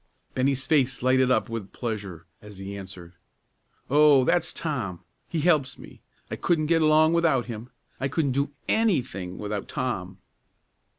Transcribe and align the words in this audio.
Bennie's 0.33 0.65
face 0.65 1.03
lighted 1.03 1.29
up 1.29 1.47
with 1.47 1.73
pleasure, 1.73 2.25
as 2.41 2.57
he 2.57 2.75
answered, 2.75 3.13
"Oh, 3.87 4.25
that's 4.25 4.51
Tom! 4.51 5.03
He 5.29 5.41
helps 5.41 5.77
me. 5.77 6.01
I 6.31 6.37
couldn't 6.37 6.65
get 6.65 6.81
along 6.81 7.13
without 7.13 7.45
him; 7.45 7.69
I 7.99 8.07
couldn't 8.07 8.31
do 8.31 8.49
any 8.67 9.03
thing 9.03 9.37
without 9.37 9.67
Tom." 9.67 10.17